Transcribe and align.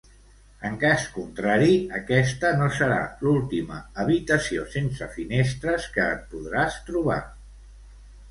En 0.67 0.77
cas 0.83 1.01
contrari, 1.17 1.73
aquesta 1.97 2.53
no 2.61 2.69
serà 2.77 2.97
l'última 3.27 3.77
habitació 4.05 4.65
sense 4.77 5.09
finestres 5.19 5.85
que 5.99 6.07
et 6.15 6.23
podràs 6.33 6.79
trobar. 6.89 7.21